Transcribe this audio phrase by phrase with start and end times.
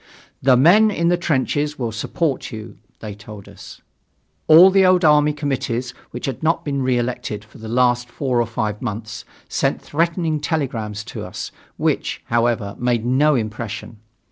[0.41, 3.83] "The men in the trenches will support you," they told us.
[4.47, 8.47] All the old army committees which had not been reelected for the last four or
[8.47, 13.99] five months, sent threatening telegrams to us, which, however, made no impression.